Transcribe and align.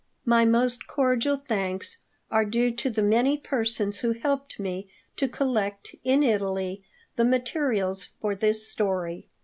MY 0.25 0.45
most 0.45 0.87
cordial 0.87 1.35
thanks 1.37 1.97
are 2.31 2.43
due 2.43 2.71
to 2.71 2.89
the 2.89 3.03
many 3.03 3.37
persons 3.37 3.99
who 3.99 4.13
helped 4.13 4.59
me 4.59 4.89
to 5.15 5.27
collect, 5.27 5.93
in 6.03 6.23
Italy, 6.23 6.83
the 7.17 7.23
materials 7.23 8.05
for 8.19 8.33
this 8.33 8.67
story. 8.67 9.27